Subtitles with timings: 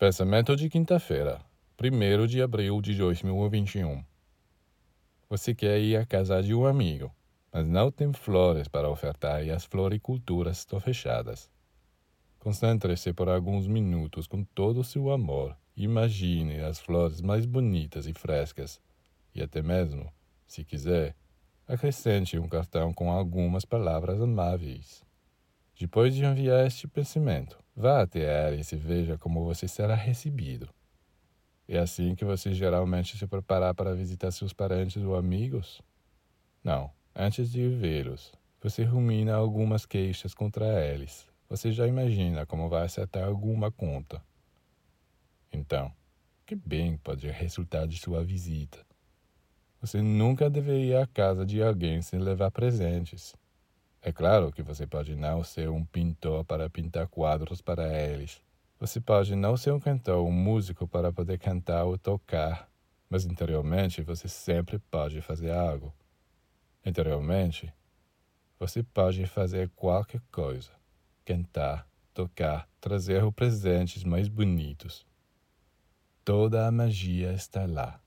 [0.00, 1.42] Pensamento de quinta-feira,
[1.78, 4.02] 1 de abril de 2021.
[5.28, 7.14] Você quer ir à casa de um amigo,
[7.52, 11.50] mas não tem flores para ofertar e as floriculturas estão fechadas.
[12.38, 18.14] Concentre-se por alguns minutos com todo o seu amor imagine as flores mais bonitas e
[18.14, 18.80] frescas.
[19.34, 20.10] E até mesmo,
[20.46, 21.14] se quiser,
[21.68, 25.04] acrescente um cartão com algumas palavras amáveis.
[25.78, 30.68] Depois de enviar este pensamento, vá até ela e veja como você será recebido.
[31.66, 35.80] É assim que você geralmente se prepara para visitar seus parentes ou amigos?
[36.62, 41.26] Não, antes de vê-los, você rumina algumas queixas contra eles.
[41.48, 44.22] Você já imagina como vai acertar alguma conta.
[45.52, 45.90] Então,
[46.44, 48.78] que bem pode resultar de sua visita?
[49.80, 53.34] Você nunca deveria ir à casa de alguém sem levar presentes.
[54.02, 58.40] É claro que você pode não ser um pintor para pintar quadros para eles.
[58.78, 62.66] Você pode não ser um cantor, um músico para poder cantar ou tocar,
[63.10, 65.92] mas interiormente você sempre pode fazer algo.
[66.84, 67.70] Interiormente,
[68.58, 70.70] você pode fazer qualquer coisa:
[71.22, 75.06] cantar, tocar, trazer os presentes mais bonitos.
[76.24, 78.00] Toda a magia está lá.